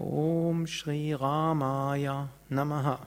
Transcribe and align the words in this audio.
Om 0.00 0.68
Shri 0.68 1.12
Ramaya 1.12 2.28
Namaha. 2.50 3.00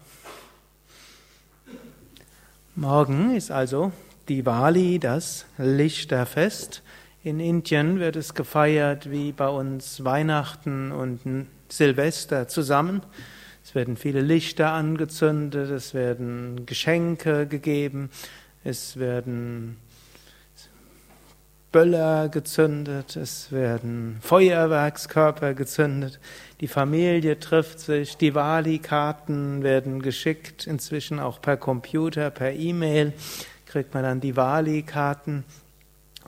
Morgen 2.76 3.34
ist 3.34 3.50
also 3.50 3.94
Diwali, 4.28 5.00
das 5.00 5.46
Lichterfest. 5.58 6.84
In 7.24 7.40
Indien 7.40 8.02
wird 8.02 8.18
es 8.18 8.34
gefeiert 8.34 9.10
wie 9.10 9.32
bei 9.32 9.48
uns 9.48 10.04
Weihnachten 10.04 10.92
und 10.92 11.48
Silvester 11.70 12.50
zusammen. 12.50 13.02
Es 13.64 13.74
werden 13.74 13.96
viele 13.96 14.20
Lichter 14.20 14.74
angezündet, 14.74 15.70
es 15.72 15.94
werden 15.94 16.66
Geschenke 16.66 17.48
gegeben, 17.48 18.10
es 18.66 18.98
werden 18.98 19.78
Böller 21.72 22.28
gezündet, 22.28 23.16
es 23.16 23.52
werden 23.52 24.18
Feuerwerkskörper 24.22 25.54
gezündet, 25.54 26.20
die 26.60 26.68
Familie 26.68 27.40
trifft 27.40 27.80
sich, 27.80 28.18
die 28.18 28.36
Wali-Karten 28.36 29.64
werden 29.64 30.02
geschickt, 30.02 30.68
inzwischen 30.68 31.20
auch 31.20 31.42
per 31.42 31.56
Computer, 31.56 32.30
per 32.30 32.52
E-Mail 32.52 33.14
kriegt 33.66 33.94
man 33.94 34.04
dann 34.04 34.20
die 34.20 34.36
Wali-Karten 34.36 35.46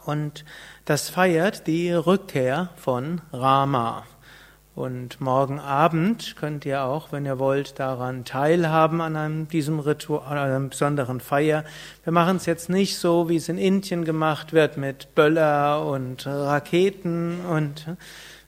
und 0.05 0.45
das 0.85 1.09
feiert 1.09 1.67
die 1.67 1.91
Rückkehr 1.91 2.69
von 2.77 3.21
Rama. 3.33 4.05
Und 4.75 5.21
morgen 5.21 5.59
Abend 5.59 6.35
könnt 6.35 6.65
ihr 6.65 6.83
auch, 6.83 7.11
wenn 7.11 7.25
ihr 7.25 7.37
wollt, 7.37 7.77
daran 7.77 8.25
teilhaben 8.25 9.01
an 9.01 9.15
einem, 9.15 9.47
diesem 9.47 9.79
Ritual, 9.79 10.25
an 10.25 10.37
einer 10.39 10.59
besonderen 10.61 11.19
Feier. 11.19 11.63
Wir 12.03 12.11
machen 12.11 12.37
es 12.37 12.47
jetzt 12.47 12.69
nicht 12.69 12.97
so, 12.97 13.29
wie 13.29 13.35
es 13.35 13.49
in 13.49 13.59
Indien 13.59 14.03
gemacht 14.03 14.51
wird, 14.51 14.77
mit 14.77 15.13
Böller 15.13 15.85
und 15.85 16.25
Raketen 16.25 17.41
und 17.45 17.85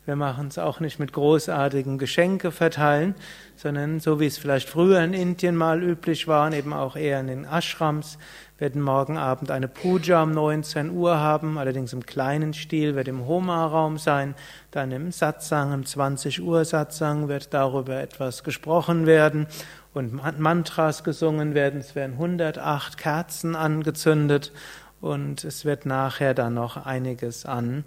wir 0.05 0.15
machen 0.15 0.47
es 0.47 0.57
auch 0.59 0.79
nicht 0.79 0.99
mit 0.99 1.13
großartigen 1.13 1.97
Geschenke 1.97 2.51
verteilen, 2.51 3.15
sondern 3.55 3.99
so 3.99 4.19
wie 4.19 4.27
es 4.27 4.37
vielleicht 4.37 4.69
früher 4.69 5.03
in 5.03 5.13
Indien 5.13 5.55
mal 5.55 5.81
üblich 5.81 6.27
war, 6.27 6.51
eben 6.53 6.73
auch 6.73 6.95
eher 6.95 7.19
in 7.19 7.27
den 7.27 7.45
Ashrams, 7.45 8.19
werden 8.57 8.81
morgen 8.81 9.17
Abend 9.17 9.51
eine 9.51 9.67
Puja 9.67 10.23
um 10.23 10.31
19 10.31 10.91
Uhr 10.91 11.19
haben, 11.19 11.57
allerdings 11.57 11.91
im 11.91 12.05
kleinen 12.05 12.53
Stil, 12.53 12.95
wird 12.95 13.07
im 13.07 13.25
Homa-Raum 13.25 13.97
sein. 13.97 14.35
Dann 14.71 14.91
im 14.91 15.11
Satsang, 15.11 15.73
im 15.73 15.85
20 15.85 16.41
Uhr 16.41 16.63
Satsang 16.63 17.27
wird 17.27 17.53
darüber 17.53 17.99
etwas 17.99 18.43
gesprochen 18.43 19.07
werden 19.07 19.47
und 19.93 20.13
Mantras 20.39 21.03
gesungen 21.03 21.53
werden. 21.53 21.81
Es 21.81 21.95
werden 21.95 22.13
108 22.13 22.97
Kerzen 22.97 23.55
angezündet 23.55 24.53
und 25.01 25.43
es 25.43 25.65
wird 25.65 25.85
nachher 25.85 26.33
dann 26.33 26.53
noch 26.53 26.85
einiges 26.85 27.45
an 27.45 27.83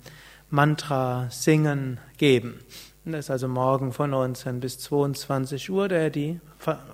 Mantra 0.51 1.29
singen 1.31 1.99
geben. 2.17 2.61
Das 3.05 3.27
ist 3.27 3.31
also 3.31 3.49
morgen 3.49 3.93
von 3.93 4.11
19 4.11 4.61
bis 4.61 4.79
22 4.81 5.71
Uhr, 5.71 5.89
der 5.89 6.11
die 6.11 6.41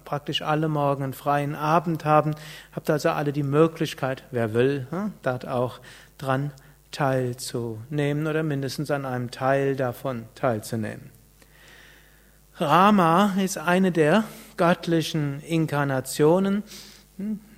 praktisch 0.05 0.43
alle 0.43 0.69
morgen 0.69 1.03
einen 1.03 1.13
freien 1.13 1.55
Abend 1.55 2.05
haben. 2.05 2.35
Habt 2.73 2.89
also 2.89 3.11
alle 3.11 3.33
die 3.33 3.43
Möglichkeit, 3.43 4.25
wer 4.31 4.55
will, 4.55 4.87
hm, 4.91 5.13
dort 5.23 5.49
auch 5.49 5.81
dran 6.19 6.53
teilzunehmen 6.93 8.27
oder 8.29 8.45
mindestens 8.45 8.91
an 8.91 9.05
einem 9.05 9.33
Teil 9.33 9.75
davon 9.75 10.27
teilzunehmen. 10.37 11.11
Rama 12.57 13.35
ist 13.43 13.59
eine 13.59 13.91
der 13.91 14.23
göttlichen 14.57 15.41
Inkarnationen. 15.41 16.63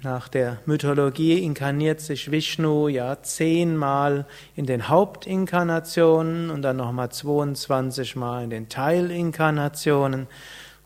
Nach 0.06 0.28
der 0.28 0.58
Mythologie 0.66 1.40
inkarniert 1.40 2.00
sich 2.00 2.30
Vishnu 2.30 2.86
ja 2.86 3.22
zehnmal 3.22 4.24
in 4.54 4.64
den 4.64 4.88
Hauptinkarnationen 4.88 6.50
und 6.50 6.62
dann 6.62 6.76
nochmal 6.76 7.10
22 7.10 8.14
Mal 8.14 8.44
in 8.44 8.50
den 8.50 8.68
Teilinkarnationen 8.68 10.28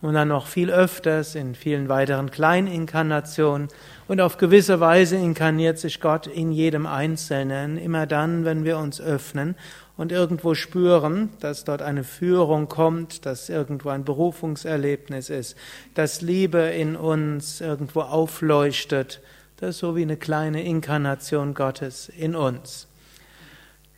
und 0.01 0.15
dann 0.15 0.29
noch 0.29 0.47
viel 0.47 0.71
öfters 0.71 1.35
in 1.35 1.55
vielen 1.55 1.91
weiteren 1.91 2.31
Kleininkarnationen. 2.31 3.69
Und 4.09 4.23
auf 4.23 4.39
gewisse 4.39 4.81
Weise 4.81 5.17
inkarniert 5.17 5.79
sich 5.79 6.01
Gott 6.01 6.27
in 6.27 6.51
jedem 6.51 6.87
Einzelnen, 6.87 7.77
immer 7.77 8.07
dann, 8.07 8.47
wenn 8.47 8.65
wir 8.65 8.79
uns 8.79 9.03
öffnen 9.03 9.55
und 10.01 10.13
irgendwo 10.13 10.55
spüren, 10.55 11.29
dass 11.41 11.65
dort 11.65 11.83
eine 11.83 12.05
Führung 12.05 12.69
kommt, 12.71 13.27
dass 13.27 13.51
irgendwo 13.51 13.91
ein 13.91 14.03
Berufungserlebnis 14.03 15.29
ist, 15.29 15.57
dass 15.93 16.23
Liebe 16.23 16.59
in 16.59 16.97
uns 16.97 17.61
irgendwo 17.61 18.01
aufleuchtet, 18.01 19.21
das 19.59 19.75
ist 19.75 19.81
so 19.81 19.97
wie 19.97 20.03
eine 20.03 20.17
kleine 20.17 20.65
Inkarnation 20.65 21.53
Gottes 21.53 22.09
in 22.09 22.35
uns. 22.35 22.89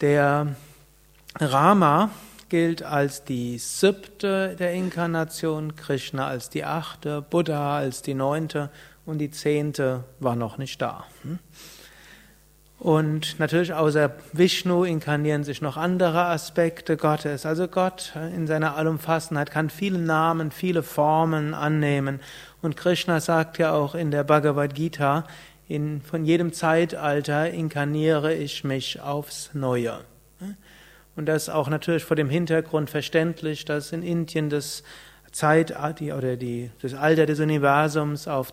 Der 0.00 0.56
Rama 1.38 2.10
gilt 2.48 2.82
als 2.82 3.22
die 3.22 3.58
siebte 3.58 4.56
der 4.58 4.72
Inkarnation, 4.72 5.76
Krishna 5.76 6.26
als 6.26 6.50
die 6.50 6.64
achte, 6.64 7.22
Buddha 7.22 7.76
als 7.76 8.02
die 8.02 8.14
neunte 8.14 8.70
und 9.06 9.18
die 9.18 9.30
zehnte 9.30 10.02
war 10.18 10.34
noch 10.34 10.58
nicht 10.58 10.82
da. 10.82 11.04
Und 12.82 13.38
natürlich 13.38 13.74
außer 13.74 14.10
Vishnu 14.32 14.82
inkarnieren 14.82 15.44
sich 15.44 15.62
noch 15.62 15.76
andere 15.76 16.24
Aspekte 16.24 16.96
Gottes. 16.96 17.46
Also 17.46 17.68
Gott 17.68 18.12
in 18.34 18.48
seiner 18.48 18.76
Allumfassenheit 18.76 19.52
kann 19.52 19.70
viele 19.70 20.00
Namen, 20.00 20.50
viele 20.50 20.82
Formen 20.82 21.54
annehmen. 21.54 22.18
Und 22.60 22.76
Krishna 22.76 23.20
sagt 23.20 23.58
ja 23.58 23.72
auch 23.72 23.94
in 23.94 24.10
der 24.10 24.24
Bhagavad 24.24 24.74
Gita, 24.74 25.22
in, 25.68 26.00
von 26.00 26.24
jedem 26.24 26.52
Zeitalter 26.52 27.48
inkarniere 27.50 28.34
ich 28.34 28.64
mich 28.64 29.00
aufs 29.00 29.50
Neue. 29.52 30.00
Und 31.14 31.26
das 31.26 31.44
ist 31.44 31.48
auch 31.50 31.68
natürlich 31.68 32.02
vor 32.02 32.16
dem 32.16 32.30
Hintergrund 32.30 32.90
verständlich, 32.90 33.64
dass 33.64 33.92
in 33.92 34.02
Indien 34.02 34.50
das 34.50 34.82
Zeit 35.32 35.74
oder 36.12 36.36
die, 36.36 36.70
das 36.82 36.94
Alter 36.94 37.26
des 37.26 37.40
Universums 37.40 38.28
auf 38.28 38.52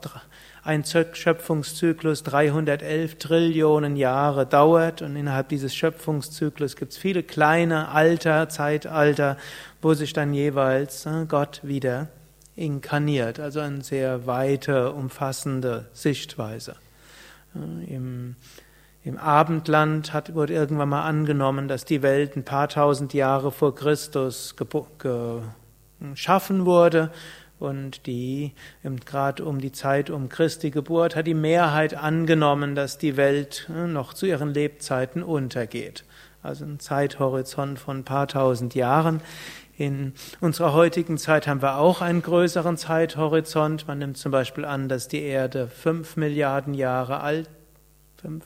ein 0.63 0.83
Schöpfungszyklus 0.83 2.23
311 2.23 3.17
Trillionen 3.17 3.95
Jahre 3.95 4.45
dauert 4.45 5.01
und 5.01 5.15
innerhalb 5.15 5.49
dieses 5.49 5.75
Schöpfungszyklus 5.75 6.75
gibt 6.75 6.93
es 6.93 6.97
viele 6.97 7.23
kleine 7.23 7.89
Alter, 7.89 8.49
Zeitalter, 8.49 9.37
wo 9.81 9.93
sich 9.93 10.13
dann 10.13 10.33
jeweils 10.33 11.05
äh, 11.05 11.25
Gott 11.27 11.61
wieder 11.63 12.07
inkarniert. 12.55 13.39
Also 13.39 13.61
eine 13.61 13.83
sehr 13.83 14.25
weite, 14.27 14.91
umfassende 14.91 15.87
Sichtweise. 15.93 16.75
Äh, 17.55 17.95
Im, 17.95 18.35
im 19.03 19.17
Abendland 19.17 20.13
hat, 20.13 20.35
wurde 20.35 20.53
irgendwann 20.53 20.89
mal 20.89 21.03
angenommen, 21.03 21.67
dass 21.67 21.85
die 21.85 22.01
Welt 22.01 22.35
ein 22.35 22.43
paar 22.43 22.67
tausend 22.67 23.13
Jahre 23.13 23.51
vor 23.51 23.73
Christus 23.75 24.55
geschaffen 25.99 26.65
wurde 26.65 27.11
und 27.59 28.05
die, 28.07 28.53
gerade 29.05 29.43
um 29.43 29.59
die 29.59 29.73
Zeit 29.73 30.09
um 30.09 30.29
Christi 30.29 30.71
Geburt, 30.71 31.15
hat 31.15 31.27
die 31.27 31.33
Mehrheit 31.33 31.93
angenommen, 31.93 32.73
dass 32.73 32.97
die 32.97 33.17
Welt 33.17 33.69
äh, 33.69 33.85
noch 33.85 34.13
zu 34.13 34.25
ihren 34.25 34.53
Lebzeiten 34.53 35.23
untergeht. 35.23 36.05
Also 36.41 36.63
ein 36.63 36.79
Zeithorizont 36.79 37.77
von 37.77 37.97
ein 37.97 38.03
paar 38.05 38.27
tausend 38.27 38.75
Jahren. 38.75 39.21
In 39.77 40.13
unserer 40.39 40.73
heutigen 40.73 41.17
Zeit 41.17 41.47
haben 41.47 41.61
wir 41.61 41.77
auch 41.77 42.01
einen 42.01 42.21
größeren 42.21 42.77
Zeithorizont. 42.77 43.87
Man 43.87 43.99
nimmt 43.99 44.17
zum 44.17 44.31
Beispiel 44.31 44.63
an, 44.63 44.87
dass 44.87 45.09
die 45.09 45.21
Erde 45.21 45.67
fünf 45.67 46.15
Milliarden 46.15 46.73
Jahre 46.73 47.19
alt, 47.19 47.49
fünf 48.21 48.45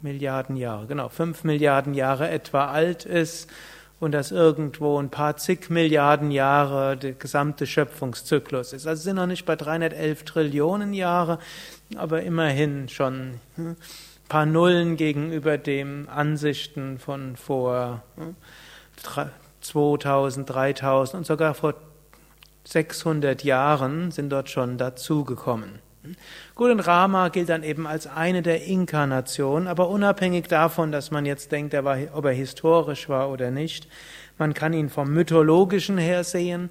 Milliarden 0.00 0.56
Jahre, 0.56 0.86
genau, 0.86 1.08
fünf 1.10 1.44
Milliarden 1.44 1.92
Jahre 1.92 2.30
etwa 2.30 2.66
alt 2.66 3.04
ist 3.04 3.50
und 3.98 4.12
dass 4.12 4.30
irgendwo 4.30 5.00
ein 5.00 5.10
paar 5.10 5.36
zig 5.36 5.70
Milliarden 5.70 6.30
Jahre 6.30 6.96
der 6.96 7.12
gesamte 7.12 7.66
Schöpfungszyklus 7.66 8.72
ist. 8.72 8.86
Also 8.86 9.02
sind 9.02 9.16
noch 9.16 9.26
nicht 9.26 9.46
bei 9.46 9.56
311 9.56 10.24
Trillionen 10.24 10.92
Jahre, 10.92 11.38
aber 11.96 12.22
immerhin 12.22 12.88
schon 12.88 13.14
ein 13.14 13.40
hm, 13.56 13.76
paar 14.28 14.46
Nullen 14.46 14.96
gegenüber 14.96 15.56
den 15.56 16.08
Ansichten 16.08 16.98
von 16.98 17.36
vor 17.36 18.02
2000, 19.60 20.48
hm, 20.48 20.54
3000 20.54 21.18
und 21.18 21.26
sogar 21.26 21.54
vor 21.54 21.74
600 22.64 23.44
Jahren 23.44 24.10
sind 24.10 24.30
dort 24.30 24.50
schon 24.50 24.76
dazugekommen. 24.76 25.85
Gut, 26.54 26.70
und 26.70 26.80
Rama 26.80 27.28
gilt 27.28 27.48
dann 27.48 27.62
eben 27.62 27.86
als 27.86 28.06
eine 28.06 28.42
der 28.42 28.64
Inkarnationen, 28.64 29.68
aber 29.68 29.88
unabhängig 29.88 30.48
davon, 30.48 30.92
dass 30.92 31.10
man 31.10 31.26
jetzt 31.26 31.52
denkt, 31.52 31.74
er 31.74 31.84
war, 31.84 31.98
ob 32.12 32.24
er 32.26 32.32
historisch 32.32 33.08
war 33.08 33.30
oder 33.30 33.50
nicht, 33.50 33.88
man 34.38 34.54
kann 34.54 34.72
ihn 34.72 34.88
vom 34.88 35.12
mythologischen 35.12 35.98
her 35.98 36.24
sehen, 36.24 36.70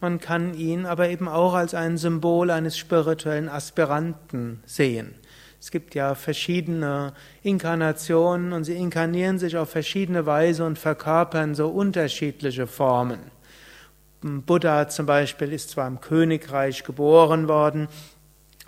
man 0.00 0.20
kann 0.20 0.54
ihn 0.54 0.86
aber 0.86 1.08
eben 1.08 1.28
auch 1.28 1.54
als 1.54 1.74
ein 1.74 1.98
Symbol 1.98 2.50
eines 2.50 2.78
spirituellen 2.78 3.48
Aspiranten 3.48 4.62
sehen. 4.64 5.14
Es 5.60 5.70
gibt 5.70 5.94
ja 5.94 6.14
verschiedene 6.14 7.12
Inkarnationen 7.42 8.54
und 8.54 8.64
sie 8.64 8.76
inkarnieren 8.76 9.38
sich 9.38 9.58
auf 9.58 9.68
verschiedene 9.68 10.24
Weise 10.24 10.64
und 10.64 10.78
verkörpern 10.78 11.54
so 11.54 11.68
unterschiedliche 11.68 12.66
Formen. 12.66 13.20
Buddha 14.22 14.88
zum 14.88 15.04
Beispiel 15.04 15.52
ist 15.52 15.70
zwar 15.70 15.86
im 15.86 16.00
Königreich 16.00 16.84
geboren 16.84 17.48
worden, 17.48 17.88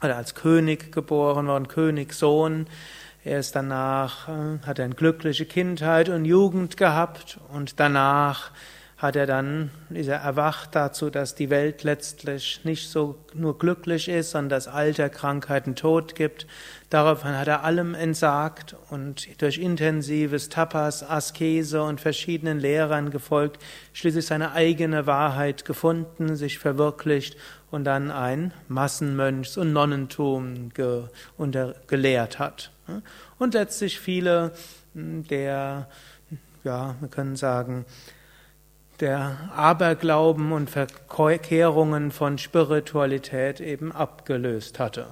oder 0.03 0.17
als 0.17 0.35
König 0.35 0.93
geboren 0.93 1.47
worden, 1.47 1.69
Königssohn. 1.69 2.67
Er 3.25 3.39
ist 3.39 3.55
danach, 3.55 4.29
äh, 4.29 4.59
hat 4.67 4.81
eine 4.81 4.95
glückliche 4.95 5.47
Kindheit 5.47 6.09
und 6.09 6.25
Jugend 6.25 6.77
gehabt 6.77 7.39
und 7.53 7.79
danach 7.79 8.51
hat 9.03 9.17
er 9.17 9.27
dann, 9.27 9.71
ist 9.91 10.07
er 10.07 10.19
erwacht 10.19 10.77
dazu, 10.77 11.11
dass 11.11 11.35
die 11.35 11.51
Welt 11.51 11.83
letztlich 11.83 12.61
nicht 12.63 12.89
so 12.89 13.19
nur 13.35 13.59
glücklich 13.59 14.09
ist, 14.09 14.31
sondern 14.31 14.51
dass 14.51 14.69
Alter, 14.69 15.09
Krankheiten, 15.09 15.75
Tod 15.75 16.15
gibt. 16.15 16.47
Daraufhin 16.89 17.37
hat 17.37 17.49
er 17.49 17.65
allem 17.65 17.95
entsagt 17.95 18.77
und 18.91 19.43
durch 19.43 19.59
intensives 19.59 20.49
Tapas, 20.49 21.03
Askese 21.03 21.83
und 21.83 22.01
verschiedenen 22.01 22.61
Lehrern 22.61 23.11
gefolgt, 23.11 23.61
schließlich 23.93 24.25
seine 24.25 24.53
eigene 24.53 25.05
Wahrheit 25.07 25.65
gefunden, 25.65 26.37
sich 26.37 26.61
verwirklicht 26.61 27.37
und 27.73 27.83
dann 27.83 28.13
ein 28.13 28.55
Massenmönchs- 28.71 29.59
und 29.59 29.73
Nonnentum 29.73 30.71
ge 30.73 31.09
gelehrt 31.89 32.39
hat. 32.39 32.71
Und 33.39 33.55
letztlich 33.55 33.99
viele 33.99 34.53
hm, 34.95 35.27
der, 35.27 35.89
ja, 36.65 36.95
wir 37.01 37.09
können 37.09 37.37
sagen, 37.37 37.85
der 39.03 39.37
Aberglauben 39.57 40.53
und 40.53 40.71
Verkehrungen 40.71 42.13
von 42.13 42.39
Spiritualität 42.39 43.61
eben 43.61 43.91
abgelöst 43.91 44.79
hatte. 44.79 45.09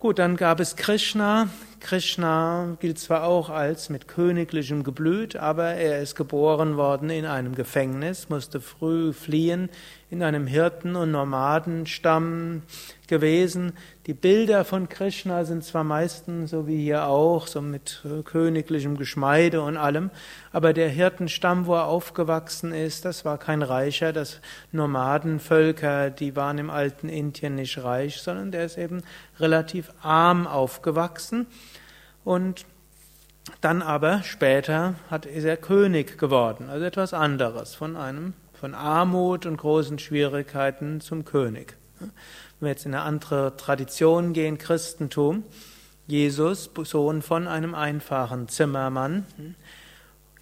Gut, 0.00 0.18
dann 0.18 0.36
gab 0.36 0.58
es 0.58 0.74
Krishna. 0.74 1.48
Krishna 1.80 2.76
gilt 2.80 2.98
zwar 2.98 3.24
auch 3.24 3.50
als 3.50 3.88
mit 3.88 4.08
königlichem 4.08 4.82
Geblüt, 4.82 5.36
aber 5.36 5.74
er 5.74 6.00
ist 6.00 6.14
geboren 6.14 6.76
worden 6.76 7.10
in 7.10 7.26
einem 7.26 7.54
Gefängnis, 7.54 8.28
musste 8.28 8.60
früh 8.60 9.12
fliehen, 9.12 9.68
in 10.08 10.22
einem 10.22 10.46
Hirten- 10.46 10.94
und 10.94 11.10
Nomadenstamm 11.10 12.62
gewesen. 13.08 13.72
Die 14.06 14.14
Bilder 14.14 14.64
von 14.64 14.88
Krishna 14.88 15.44
sind 15.44 15.64
zwar 15.64 15.82
meistens, 15.82 16.50
so 16.50 16.66
wie 16.66 16.80
hier 16.80 17.06
auch, 17.06 17.48
so 17.48 17.60
mit 17.60 18.02
königlichem 18.24 18.96
Geschmeide 18.96 19.62
und 19.62 19.76
allem, 19.76 20.10
aber 20.52 20.72
der 20.72 20.88
Hirtenstamm, 20.88 21.66
wo 21.66 21.74
er 21.74 21.86
aufgewachsen 21.86 22.72
ist, 22.72 23.04
das 23.04 23.24
war 23.24 23.38
kein 23.38 23.62
Reicher, 23.62 24.12
das 24.12 24.40
Nomadenvölker, 24.70 26.10
die 26.10 26.36
waren 26.36 26.58
im 26.58 26.70
alten 26.70 27.08
Indien 27.08 27.56
nicht 27.56 27.82
reich, 27.82 28.18
sondern 28.18 28.52
der 28.52 28.64
ist 28.64 28.78
eben 28.78 29.02
relativ 29.40 29.92
arm 30.02 30.46
aufgewachsen 30.46 31.46
und 32.26 32.66
dann 33.60 33.80
aber 33.80 34.24
später 34.24 34.96
hat, 35.08 35.26
ist 35.26 35.44
er 35.44 35.56
König 35.56 36.18
geworden, 36.18 36.68
also 36.68 36.84
etwas 36.84 37.14
anderes, 37.14 37.76
von 37.76 37.96
einem, 37.96 38.34
von 38.52 38.74
Armut 38.74 39.46
und 39.46 39.56
großen 39.56 40.00
Schwierigkeiten 40.00 41.00
zum 41.00 41.24
König. 41.24 41.76
Wenn 42.00 42.10
wir 42.58 42.68
jetzt 42.70 42.84
in 42.84 42.94
eine 42.94 43.04
andere 43.04 43.56
Tradition 43.56 44.32
gehen, 44.32 44.58
Christentum, 44.58 45.44
Jesus, 46.08 46.68
Sohn 46.82 47.22
von 47.22 47.46
einem 47.46 47.76
einfachen 47.76 48.48
Zimmermann, 48.48 49.24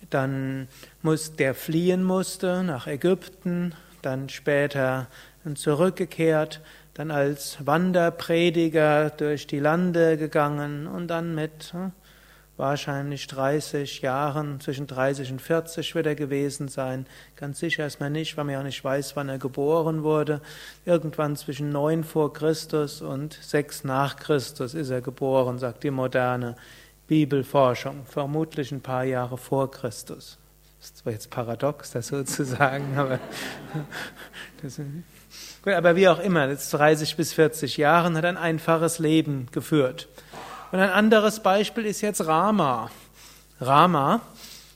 dann 0.08 0.68
muss 1.02 1.36
der 1.36 1.54
fliehen 1.54 2.02
musste 2.02 2.62
nach 2.62 2.86
Ägypten, 2.86 3.74
dann 4.00 4.30
später 4.30 5.08
zurückgekehrt, 5.56 6.60
dann 6.94 7.10
als 7.10 7.58
Wanderprediger 7.66 9.10
durch 9.10 9.46
die 9.46 9.58
Lande 9.58 10.16
gegangen 10.16 10.86
und 10.86 11.08
dann 11.08 11.34
mit 11.34 11.72
hm, 11.72 11.92
wahrscheinlich 12.56 13.26
30 13.26 14.00
Jahren, 14.00 14.60
zwischen 14.60 14.86
30 14.86 15.32
und 15.32 15.42
40 15.42 15.94
wird 15.94 16.06
er 16.06 16.14
gewesen 16.14 16.68
sein. 16.68 17.06
Ganz 17.36 17.58
sicher 17.58 17.86
ist 17.86 18.00
man 18.00 18.12
nicht, 18.12 18.36
weil 18.36 18.44
man 18.44 18.54
ja 18.54 18.62
nicht 18.62 18.82
weiß, 18.82 19.16
wann 19.16 19.28
er 19.28 19.38
geboren 19.38 20.02
wurde. 20.02 20.40
Irgendwann 20.84 21.36
zwischen 21.36 21.70
9 21.70 22.04
vor 22.04 22.32
Christus 22.32 23.02
und 23.02 23.34
6 23.34 23.84
nach 23.84 24.16
Christus 24.16 24.74
ist 24.74 24.90
er 24.90 25.00
geboren, 25.00 25.58
sagt 25.58 25.82
die 25.82 25.90
moderne 25.90 26.56
Bibelforschung. 27.08 28.06
Vermutlich 28.06 28.70
ein 28.70 28.80
paar 28.80 29.04
Jahre 29.04 29.36
vor 29.36 29.70
Christus. 29.70 30.38
Das 30.78 30.90
ist 30.90 30.98
zwar 30.98 31.12
jetzt 31.12 31.30
paradox, 31.30 31.90
das 31.90 32.08
so 32.08 32.22
zu 32.22 32.44
sagen, 32.44 32.96
aber 32.96 33.18
das 34.62 34.78
ist 34.78 34.86
Gut, 35.62 35.72
aber 35.72 35.96
wie 35.96 36.08
auch 36.08 36.18
immer, 36.18 36.48
jetzt 36.48 36.70
30 36.74 37.16
bis 37.16 37.32
40 37.32 37.76
Jahren 37.78 38.16
hat 38.16 38.24
ein 38.24 38.36
einfaches 38.36 38.98
Leben 38.98 39.48
geführt. 39.50 40.08
Und 40.72 40.80
ein 40.80 40.90
anderes 40.90 41.40
Beispiel 41.40 41.86
ist 41.86 42.00
jetzt 42.00 42.26
Rama. 42.26 42.90
Rama, 43.60 44.20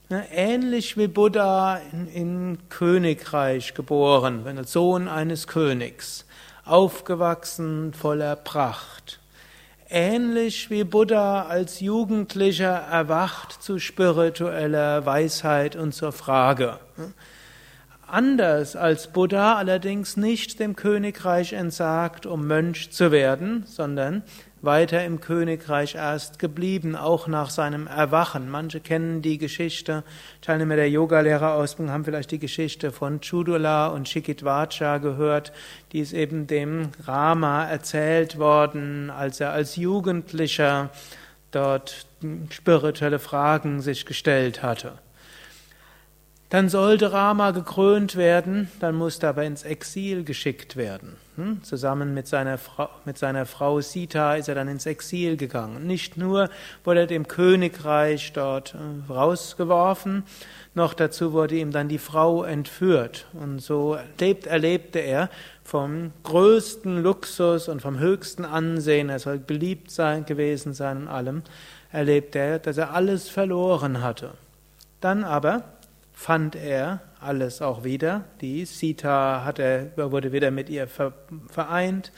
ne, 0.09 0.25
ähnlich 0.33 0.97
wie 0.97 1.09
Buddha 1.09 1.81
in 2.15 2.59
Königreich 2.69 3.75
geboren, 3.75 4.45
wenn 4.45 4.57
als 4.57 4.73
Sohn 4.73 5.09
eines 5.09 5.47
Königs, 5.47 6.25
aufgewachsen 6.65 7.93
voller 7.93 8.37
Pracht. 8.37 9.21
Ähnlich 9.91 10.71
wie 10.71 10.85
Buddha 10.85 11.47
als 11.47 11.81
Jugendlicher 11.81 12.75
erwacht 12.91 13.63
zu 13.63 13.79
spiritueller 13.79 15.05
Weisheit 15.05 15.77
und 15.77 15.93
zur 15.93 16.13
Frage. 16.13 16.79
Anders 18.11 18.75
als 18.75 19.09
Buddha 19.09 19.57
allerdings 19.57 20.17
nicht 20.17 20.61
dem 20.61 20.77
Königreich 20.77 21.53
entsagt, 21.53 22.25
um 22.25 22.47
Mönch 22.47 22.91
zu 22.91 23.13
werden, 23.13 23.65
sondern 23.67 24.23
weiter 24.63 25.05
im 25.05 25.21
Königreich 25.21 25.95
erst 25.95 26.39
geblieben, 26.39 26.97
auch 26.97 27.27
nach 27.27 27.51
seinem 27.51 27.87
Erwachen. 27.87 28.49
Manche 28.49 28.81
kennen 28.81 29.21
die 29.21 29.37
Geschichte, 29.37 30.05
Teilnehmer 30.41 30.77
der 30.77 30.89
Yogalehrerausbildung 30.89 31.93
haben 31.93 32.07
vielleicht 32.07 32.31
die 32.31 32.39
Geschichte 32.39 32.93
von 32.93 33.21
Chudula 33.21 33.89
und 33.89 34.09
Shikitvacha 34.09 34.97
gehört, 34.97 35.53
die 35.93 36.01
ist 36.01 36.15
eben 36.15 36.47
dem 36.47 36.89
Rama 37.05 37.67
erzählt 37.67 38.39
worden, 38.39 39.11
als 39.11 39.39
er 39.39 39.53
als 39.53 39.77
Jugendlicher 39.77 40.89
dort 41.51 42.07
spirituelle 42.49 43.19
Fragen 43.19 43.83
sich 43.83 44.07
gestellt 44.07 44.63
hatte. 44.63 44.95
Dann 46.51 46.71
sollte 46.71 47.13
Rama 47.13 47.51
gekrönt 47.51 48.17
werden, 48.17 48.71
dann 48.81 48.95
musste 48.95 49.27
er 49.27 49.31
aber 49.31 49.45
ins 49.45 49.65
Exil 49.65 50.25
geschickt 50.25 50.77
werden. 50.77 51.17
Hm? 51.37 51.63
Zusammen 51.63 52.15
mit 52.15 52.27
seiner, 52.27 52.57
Frau, 52.57 52.89
mit 53.05 53.19
seiner 53.19 53.45
Frau 53.45 53.83
Sita 53.83 54.35
ist 54.35 54.49
er 54.49 54.55
dann 54.55 54.67
ins 54.67 54.87
Exil 54.87 55.37
gegangen. 55.37 55.87
Nicht 55.87 56.17
nur 56.17 56.49
wurde 56.85 57.01
er 57.01 57.07
dem 57.07 57.29
Königreich 57.29 58.33
dort 58.33 58.75
äh, 58.75 59.13
rausgeworfen, 59.13 60.23
noch 60.75 60.95
dazu 60.95 61.35
wurde 61.35 61.57
ihm 61.57 61.71
dann 61.71 61.89
die 61.89 61.99
Frau 61.99 62.45
entführt. 62.45 63.27
Und 63.35 63.61
so 63.61 63.95
erlebt, 63.95 64.47
erlebte 64.47 65.01
er 65.01 65.29
vom 65.65 66.13
größten 66.23 67.03
Luxus 67.03 67.69
und 67.69 67.83
vom 67.83 67.99
höchsten 67.99 68.47
Ansehen, 68.47 69.11
er 69.11 69.19
soll 69.19 69.39
beliebt 69.39 69.91
sein, 69.91 70.25
gewesen 70.25 70.73
sein 70.73 71.03
und 71.03 71.09
allem, 71.09 71.43
erlebte 71.93 72.39
er, 72.39 72.59
dass 72.59 72.79
er 72.79 72.95
alles 72.95 73.29
verloren 73.29 74.03
hatte. 74.03 74.31
Dann 75.03 75.25
aber 75.25 75.63
fand 76.19 76.57
er 76.57 76.99
alles 77.21 77.63
auch 77.63 77.85
wieder. 77.85 78.25
Die 78.41 78.65
Sita 78.65 79.45
hat 79.45 79.61
er, 79.61 79.97
wurde 79.97 80.33
wieder 80.33 80.51
mit 80.51 80.69
ihr 80.69 80.89
vereint. 81.49 82.11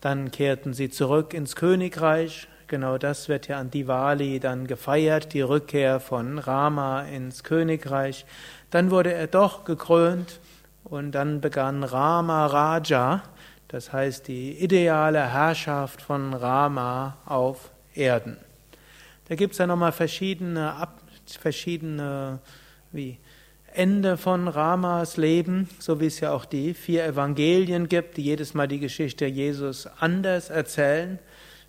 Dann 0.00 0.32
kehrten 0.32 0.74
sie 0.74 0.90
zurück 0.90 1.34
ins 1.34 1.54
Königreich. 1.54 2.48
Genau 2.66 2.98
das 2.98 3.28
wird 3.28 3.46
ja 3.46 3.60
an 3.60 3.70
Diwali 3.70 4.40
dann 4.40 4.66
gefeiert, 4.66 5.34
die 5.34 5.40
Rückkehr 5.40 6.00
von 6.00 6.38
Rama 6.38 7.02
ins 7.02 7.44
Königreich. 7.44 8.26
Dann 8.70 8.90
wurde 8.90 9.12
er 9.12 9.28
doch 9.28 9.64
gekrönt 9.64 10.40
und 10.82 11.12
dann 11.12 11.40
begann 11.40 11.84
Rama 11.84 12.44
Raja, 12.46 13.22
das 13.68 13.92
heißt 13.92 14.26
die 14.26 14.58
ideale 14.58 15.24
Herrschaft 15.32 16.02
von 16.02 16.34
Rama 16.34 17.18
auf 17.24 17.70
Erden. 17.94 18.36
Da 19.28 19.36
gibt 19.36 19.52
es 19.52 19.58
ja 19.58 19.66
nochmal 19.68 19.92
verschiedene, 19.92 20.74
verschiedene 21.40 22.40
wie 22.90 23.18
Ende 23.74 24.16
von 24.16 24.48
Ramas 24.48 25.16
Leben, 25.16 25.68
so 25.78 26.00
wie 26.00 26.06
es 26.06 26.20
ja 26.20 26.32
auch 26.32 26.44
die 26.44 26.74
vier 26.74 27.04
Evangelien 27.04 27.88
gibt, 27.88 28.16
die 28.16 28.22
jedes 28.22 28.54
Mal 28.54 28.68
die 28.68 28.80
Geschichte 28.80 29.26
Jesus 29.26 29.86
anders 29.98 30.50
erzählen. 30.50 31.18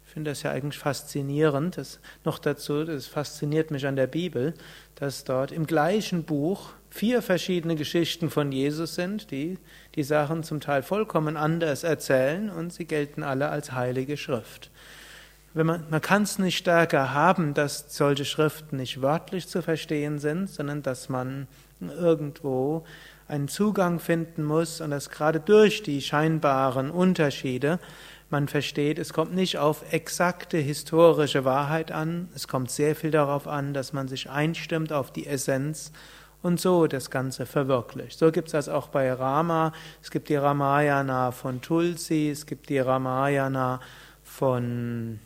Ich 0.06 0.14
finde 0.14 0.32
das 0.32 0.42
ja 0.42 0.52
eigentlich 0.52 0.80
faszinierend. 0.80 1.78
Das 1.78 2.00
noch 2.24 2.40
dazu, 2.40 2.84
das 2.84 3.06
fasziniert 3.06 3.70
mich 3.70 3.86
an 3.86 3.96
der 3.96 4.08
Bibel, 4.08 4.56
dass 4.96 5.24
dort 5.24 5.52
im 5.52 5.68
gleichen 5.68 6.24
Buch 6.24 6.72
vier 6.90 7.22
verschiedene 7.22 7.76
Geschichten 7.76 8.30
von 8.30 8.52
Jesus 8.52 8.96
sind, 8.96 9.30
die 9.30 9.60
die 9.96 10.04
Sachen 10.04 10.44
zum 10.44 10.62
Teil 10.62 10.82
vollkommen 10.82 11.38
anders 11.38 11.84
erzählen 11.84 12.50
und 12.50 12.74
sie 12.74 12.86
gelten 12.86 13.22
alle 13.22 13.50
als 13.50 13.72
heilige 13.74 14.18
Schrift. 14.18 14.72
Wenn 15.54 15.66
man, 15.66 15.86
man 15.90 16.02
kann 16.02 16.24
es 16.24 16.40
nicht 16.40 16.58
stärker 16.58 17.14
haben, 17.14 17.54
dass 17.54 17.86
solche 17.96 18.26
Schriften 18.26 18.78
nicht 18.78 19.02
wörtlich 19.02 19.48
zu 19.48 19.62
verstehen 19.62 20.20
sind, 20.20 20.50
sondern 20.50 20.82
dass 20.84 21.10
man 21.10 21.48
irgendwo 21.82 22.84
einen 23.28 23.48
Zugang 23.48 24.00
finden 24.00 24.44
muss 24.44 24.82
und 24.82 24.92
dass 24.92 25.10
gerade 25.10 25.40
durch 25.40 25.84
die 25.84 26.02
scheinbaren 26.02 26.90
Unterschiede 26.92 27.80
man 28.30 28.48
versteht, 28.48 29.00
es 29.00 29.14
kommt 29.14 29.34
nicht 29.34 29.58
auf 29.58 29.92
exakte 29.92 30.58
historische 30.58 31.46
Wahrheit 31.46 31.92
an, 31.92 32.30
es 32.36 32.48
kommt 32.48 32.70
sehr 32.70 32.96
viel 32.96 33.12
darauf 33.12 33.48
an, 33.48 33.74
dass 33.74 33.94
man 33.94 34.08
sich 34.08 34.30
einstimmt 34.30 34.94
auf 34.94 35.12
die 35.12 35.26
Essenz 35.26 35.92
und 36.42 36.60
so 36.60 36.88
das 36.88 37.10
Ganze 37.10 37.46
verwirklicht. 37.46 38.20
So 38.20 38.32
gibt 38.32 38.48
es 38.48 38.52
das 38.52 38.70
auch 38.70 38.90
bei 38.90 39.12
Rama, 39.12 39.74
es 40.02 40.12
gibt 40.12 40.30
die 40.30 40.36
Ramayana 40.36 41.32
von 41.32 41.62
Tulsi, 41.62 42.30
es 42.30 42.46
gibt 42.46 42.70
die 42.70 42.80
Ramayana 42.80 43.80
von 44.24 45.20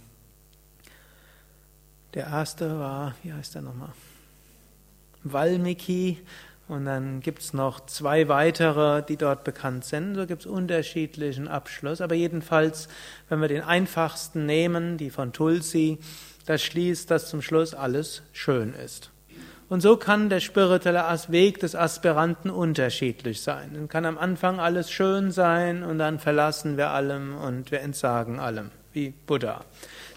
der 2.14 2.28
erste 2.28 2.80
war, 2.80 3.16
wie 3.24 3.34
heißt 3.34 3.56
der 3.56 3.64
nochmal? 3.64 3.90
Valmiki 5.24 6.20
Und 6.68 6.86
dann 6.86 7.20
gibt's 7.20 7.54
noch 7.54 7.86
zwei 7.86 8.30
weitere, 8.30 9.04
die 9.04 9.18
dort 9.18 9.44
bekannt 9.44 9.84
sind. 9.84 10.16
So 10.16 10.26
gibt's 10.26 10.46
unterschiedlichen 10.46 11.48
Abschluss. 11.48 12.00
Aber 12.00 12.16
jedenfalls, 12.16 12.88
wenn 13.30 13.42
wir 13.42 13.50
den 13.50 13.62
einfachsten 13.62 14.46
nehmen, 14.46 14.98
die 14.98 15.10
von 15.10 15.34
Tulsi, 15.34 16.00
das 16.46 16.64
schließt, 16.64 17.12
dass 17.12 17.30
zum 17.30 17.42
Schluss 17.42 17.74
alles 17.74 18.24
schön 18.32 18.74
ist. 18.74 19.12
Und 19.70 19.82
so 19.82 19.98
kann 19.98 20.30
der 20.30 20.40
spirituelle 20.40 21.04
Weg 21.30 21.60
des 21.60 21.76
Aspiranten 21.76 22.50
unterschiedlich 22.50 23.42
sein. 23.42 23.72
Dann 23.74 23.88
kann 23.88 24.06
am 24.06 24.18
Anfang 24.18 24.60
alles 24.60 24.92
schön 24.92 25.32
sein 25.32 25.84
und 25.84 26.00
dann 26.00 26.20
verlassen 26.20 26.78
wir 26.78 26.92
allem 26.92 27.36
und 27.36 27.72
wir 27.72 27.82
entsagen 27.82 28.40
allem, 28.40 28.72
wie 28.92 29.14
Buddha. 29.26 29.66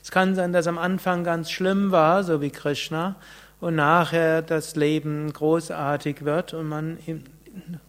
Es 0.03 0.11
kann 0.11 0.35
sein, 0.35 0.53
dass 0.53 0.67
am 0.67 0.79
Anfang 0.79 1.25
ganz 1.25 1.51
schlimm 1.51 1.91
war, 1.91 2.23
so 2.23 2.41
wie 2.41 2.51
Krishna, 2.51 3.17
und 3.61 3.77
nachher 3.77 4.43
das 4.43 4.77
Leben 4.77 5.33
großartig 5.33 6.25
wird 6.25 6.55
und 6.55 6.69
man 6.69 6.99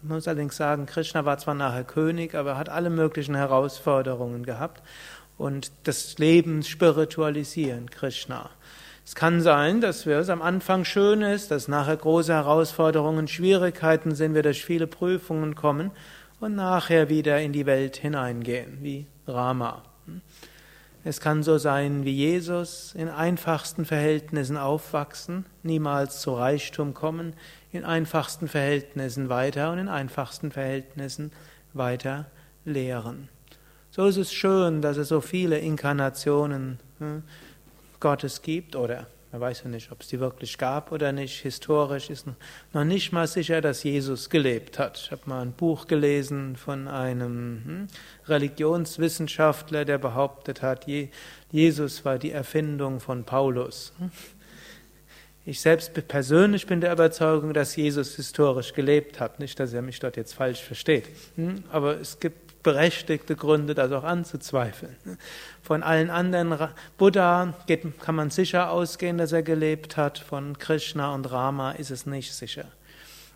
muss 0.01 0.27
allerdings 0.27 0.55
sagen, 0.55 0.85
Krishna 0.85 1.25
war 1.25 1.37
zwar 1.37 1.53
nachher 1.53 1.83
König, 1.83 2.35
aber 2.35 2.51
er 2.51 2.57
hat 2.57 2.69
alle 2.69 2.89
möglichen 2.89 3.35
Herausforderungen 3.35 4.43
gehabt 4.43 4.81
und 5.37 5.71
das 5.83 6.17
Leben 6.17 6.63
spiritualisieren, 6.63 7.89
Krishna. 7.89 8.49
Es 9.05 9.15
kann 9.15 9.41
sein, 9.41 9.79
dass 9.79 10.05
es 10.05 10.29
am 10.29 10.41
Anfang 10.41 10.83
schön 10.83 11.21
ist, 11.21 11.51
dass 11.51 11.67
nachher 11.67 11.95
große 11.95 12.33
Herausforderungen, 12.33 13.27
Schwierigkeiten 13.27 14.15
sind, 14.15 14.35
wir 14.35 14.43
durch 14.43 14.65
viele 14.65 14.87
Prüfungen 14.87 15.55
kommen 15.55 15.91
und 16.39 16.55
nachher 16.55 17.07
wieder 17.07 17.39
in 17.39 17.53
die 17.53 17.65
Welt 17.65 17.97
hineingehen, 17.97 18.79
wie 18.81 19.05
Rama. 19.25 19.83
Es 21.07 21.21
kann 21.21 21.41
so 21.41 21.57
sein 21.57 22.03
wie 22.03 22.11
Jesus, 22.11 22.93
in 22.93 23.07
einfachsten 23.07 23.85
Verhältnissen 23.85 24.57
aufwachsen, 24.57 25.45
niemals 25.63 26.19
zu 26.19 26.33
Reichtum 26.33 26.93
kommen, 26.93 27.33
in 27.71 27.85
einfachsten 27.85 28.49
Verhältnissen 28.49 29.29
weiter 29.29 29.71
und 29.71 29.77
in 29.77 29.87
einfachsten 29.87 30.51
Verhältnissen 30.51 31.31
weiter 31.71 32.25
lehren. 32.65 33.29
So 33.89 34.05
ist 34.05 34.17
es 34.17 34.33
schön, 34.33 34.81
dass 34.81 34.97
es 34.97 35.07
so 35.07 35.21
viele 35.21 35.59
Inkarnationen 35.59 36.77
hm, 36.99 37.23
Gottes 38.01 38.41
gibt 38.41 38.75
oder 38.75 39.07
man 39.31 39.41
weiß 39.41 39.63
ja 39.63 39.69
nicht, 39.69 39.91
ob 39.91 40.01
es 40.01 40.07
die 40.07 40.19
wirklich 40.19 40.57
gab 40.57 40.91
oder 40.91 41.11
nicht. 41.11 41.41
Historisch 41.41 42.09
ist 42.09 42.27
noch 42.73 42.83
nicht 42.85 43.11
mal 43.11 43.27
sicher, 43.27 43.59
dass 43.59 43.83
Jesus 43.83 44.29
gelebt 44.29 44.79
hat. 44.79 44.97
Ich 44.97 45.11
habe 45.11 45.21
mal 45.25 45.41
ein 45.41 45.51
Buch 45.51 45.87
gelesen 45.87 46.55
von 46.55 46.87
einem 46.87 47.61
hm, 47.65 47.87
Religionswissenschaftler, 48.27 49.83
der 49.83 49.97
behauptet 49.97 50.61
hat, 50.61 50.85
Jesus 51.51 52.05
war 52.05 52.17
die 52.17 52.31
Erfindung 52.31 52.99
von 52.99 53.23
Paulus. 53.23 53.93
Ich 55.45 55.61
selbst 55.61 55.93
persönlich 56.07 56.67
bin 56.67 56.81
der 56.81 56.91
Überzeugung, 56.91 57.53
dass 57.53 57.75
Jesus 57.75 58.15
historisch 58.15 58.73
gelebt 58.73 59.21
hat. 59.21 59.39
Nicht, 59.39 59.59
dass 59.59 59.71
er 59.71 59.81
mich 59.81 59.99
dort 59.99 60.17
jetzt 60.17 60.33
falsch 60.33 60.61
versteht. 60.61 61.05
Hm, 61.35 61.63
aber 61.71 61.99
es 61.99 62.19
gibt 62.19 62.46
berechtigte 62.67 63.37
Gründe, 63.37 63.73
das 63.75 63.93
auch 63.93 64.03
anzuzweifeln. 64.03 64.97
Von 65.61 65.83
allen 65.83 66.09
anderen, 66.09 66.53
Buddha 66.97 67.53
geht, 67.65 67.97
kann 68.01 68.15
man 68.15 68.29
sicher 68.29 68.71
ausgehen, 68.71 69.17
dass 69.17 69.31
er 69.31 69.41
gelebt 69.41 69.95
hat, 69.95 70.17
von 70.17 70.57
Krishna 70.57 71.15
und 71.15 71.31
Rama 71.31 71.71
ist 71.71 71.91
es 71.91 72.05
nicht 72.05 72.33
sicher. 72.33 72.65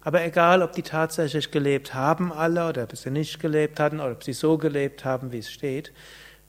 Aber 0.02 0.22
egal, 0.22 0.62
ob 0.62 0.74
die 0.74 0.82
tatsächlich 0.82 1.50
gelebt 1.50 1.94
haben 1.94 2.34
alle 2.34 2.68
oder 2.68 2.84
ob 2.84 2.98
sie 2.98 3.10
nicht 3.10 3.40
gelebt 3.40 3.80
hatten 3.80 4.02
oder 4.02 4.12
ob 4.12 4.24
sie 4.26 4.34
so 4.34 4.58
gelebt 4.58 5.06
haben, 5.06 5.32
wie 5.32 5.40
es 5.40 5.50
steht, 5.50 5.94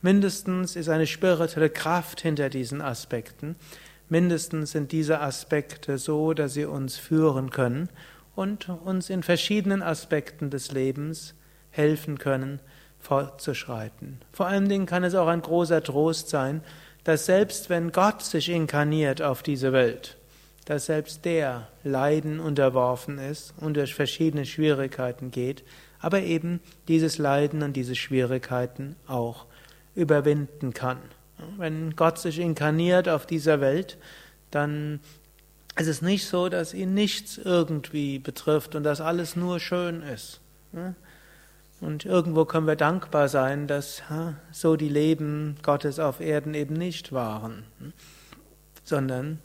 mindestens 0.01 0.75
ist 0.75 0.89
eine 0.89 1.07
spirituelle 1.07 1.71
Kraft 1.71 2.21
hinter 2.21 2.49
diesen 2.49 2.81
Aspekten. 2.81 3.55
Mindestens 4.09 4.73
sind 4.73 4.91
diese 4.91 5.21
Aspekte 5.21 5.99
so, 5.99 6.35
dass 6.35 6.55
sie 6.55 6.65
uns 6.65 6.97
führen 6.97 7.51
können 7.51 7.91
und 8.35 8.69
uns 8.69 9.09
in 9.09 9.23
verschiedenen 9.23 9.85
Aspekten 9.85 10.51
des 10.51 10.73
Lebens 10.73 11.37
helfen 11.73 12.19
können, 12.19 12.61
fortzuschreiten. 13.03 14.21
Vor 14.33 14.47
allen 14.47 14.69
Dingen 14.69 14.87
kann 14.87 15.05
es 15.05 15.15
auch 15.15 15.27
ein 15.27 15.43
großer 15.43 15.83
Trost 15.83 16.31
sein, 16.31 16.63
dass 17.05 17.27
selbst 17.27 17.69
wenn 17.69 17.91
Gott 17.91 18.23
sich 18.23 18.49
inkarniert 18.49 19.21
auf 19.21 19.43
diese 19.43 19.73
Welt, 19.73 20.17
dass 20.67 20.87
selbst 20.87 21.25
der 21.25 21.69
Leiden 21.83 22.39
unterworfen 22.39 23.19
ist 23.19 23.55
und 23.59 23.77
durch 23.77 23.95
verschiedene 23.95 24.47
Schwierigkeiten 24.47 25.33
geht, 25.33 25.65
aber 25.99 26.21
eben 26.21 26.61
dieses 26.87 27.19
Leiden 27.19 27.63
und 27.63 27.75
diese 27.75 27.97
Schwierigkeiten 27.97 28.95
auch 29.09 29.47
überwinden 29.97 30.73
kann. 30.73 30.99
Wenn 31.59 31.97
Gott 31.97 32.19
sich 32.19 32.39
inkarniert 32.39 33.09
auf 33.09 33.27
dieser 33.27 33.61
Welt, 33.61 33.99
dann 34.53 35.01
ist 35.77 35.89
es 35.89 36.03
nicht 36.03 36.27
so, 36.27 36.49
dass 36.49 36.73
ihn 36.73 36.95
nichts 36.95 37.37
irgendwie 37.39 38.21
betrifft 38.21 38.77
und 38.77 38.85
dass 38.85 39.01
alles 39.01 39.35
nur 39.35 39.59
schön 39.59 40.03
ist. 40.03 40.41
Und 41.83 42.05
irgendwo 42.05 42.45
können 42.45 42.69
wir 42.69 42.77
dankbar 42.77 43.29
sein, 43.29 43.67
dass 43.67 44.05
so 44.53 44.77
die 44.77 44.89
Leben 44.89 45.57
Gottes 45.65 45.99
auf 45.99 46.21
Erden 46.21 46.55
eben 46.55 46.75
nicht 46.75 47.11
waren, 47.11 47.65
sondern 48.85 49.41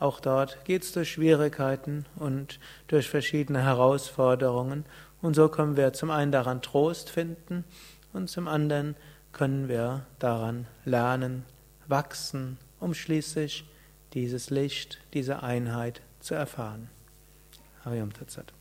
auch 0.00 0.18
dort 0.18 0.64
geht 0.64 0.82
es 0.82 0.90
durch 0.90 1.12
Schwierigkeiten 1.12 2.04
und 2.16 2.58
durch 2.88 3.08
verschiedene 3.08 3.62
Herausforderungen. 3.62 4.84
Und 5.22 5.36
so 5.36 5.48
können 5.48 5.76
wir 5.76 5.92
zum 5.92 6.10
einen 6.10 6.32
daran 6.32 6.60
Trost 6.60 7.08
finden 7.08 7.62
und 8.12 8.28
zum 8.28 8.48
anderen 8.48 8.96
können 9.32 9.68
wir 9.68 10.06
daran 10.18 10.66
lernen, 10.84 11.44
wachsen, 11.86 12.58
um 12.80 12.94
schließlich 12.94 13.64
dieses 14.12 14.50
Licht, 14.50 14.98
diese 15.14 15.44
Einheit 15.44 16.02
zu 16.18 16.34
erfahren. 16.34 16.90
Hariam 17.84 18.12
Tatsat. 18.12 18.55